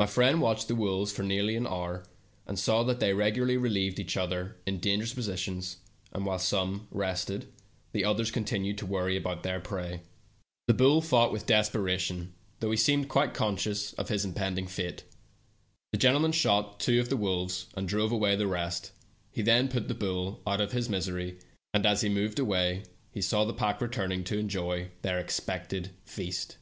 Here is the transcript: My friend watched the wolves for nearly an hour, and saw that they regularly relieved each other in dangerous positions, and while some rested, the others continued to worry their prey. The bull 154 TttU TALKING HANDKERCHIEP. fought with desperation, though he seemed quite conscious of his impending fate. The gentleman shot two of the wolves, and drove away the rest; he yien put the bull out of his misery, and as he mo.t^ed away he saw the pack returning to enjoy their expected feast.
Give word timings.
My 0.00 0.06
friend 0.06 0.40
watched 0.40 0.66
the 0.66 0.74
wolves 0.74 1.12
for 1.12 1.22
nearly 1.22 1.54
an 1.54 1.68
hour, 1.68 2.02
and 2.48 2.58
saw 2.58 2.82
that 2.82 2.98
they 2.98 3.12
regularly 3.14 3.56
relieved 3.56 4.00
each 4.00 4.16
other 4.16 4.56
in 4.66 4.80
dangerous 4.80 5.14
positions, 5.14 5.76
and 6.12 6.26
while 6.26 6.40
some 6.40 6.88
rested, 6.90 7.46
the 7.92 8.04
others 8.04 8.32
continued 8.32 8.76
to 8.78 8.86
worry 8.86 9.16
their 9.20 9.60
prey. 9.60 10.00
The 10.66 10.74
bull 10.74 11.00
154 11.00 11.00
TttU 11.00 11.06
TALKING 11.06 11.06
HANDKERCHIEP. 11.06 11.10
fought 11.10 11.32
with 11.32 11.46
desperation, 11.46 12.34
though 12.58 12.70
he 12.72 12.76
seemed 12.76 13.08
quite 13.08 13.34
conscious 13.34 13.92
of 13.92 14.08
his 14.08 14.24
impending 14.24 14.66
fate. 14.66 15.04
The 15.92 15.98
gentleman 15.98 16.32
shot 16.32 16.80
two 16.80 16.98
of 16.98 17.08
the 17.08 17.16
wolves, 17.16 17.66
and 17.76 17.86
drove 17.86 18.10
away 18.10 18.34
the 18.34 18.48
rest; 18.48 18.90
he 19.30 19.44
yien 19.44 19.70
put 19.70 19.86
the 19.86 19.94
bull 19.94 20.42
out 20.44 20.60
of 20.60 20.72
his 20.72 20.88
misery, 20.88 21.38
and 21.72 21.86
as 21.86 22.00
he 22.00 22.08
mo.t^ed 22.08 22.40
away 22.40 22.82
he 23.12 23.22
saw 23.22 23.44
the 23.44 23.54
pack 23.54 23.80
returning 23.80 24.24
to 24.24 24.36
enjoy 24.38 24.90
their 25.02 25.20
expected 25.20 25.92
feast. 26.04 26.56